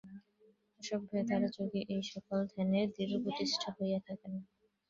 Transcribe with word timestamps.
অভ্যাসের 0.79 1.23
দ্বারা 1.27 1.47
যোগী 1.55 1.81
এই-সকল 1.95 2.39
ধ্যানের 2.51 2.87
দৃঢ়প্রতিষ্ঠ 2.95 3.61
হইয়া 3.77 3.99
থাকেন। 4.07 4.33